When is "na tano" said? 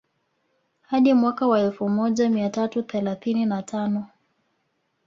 3.45-4.07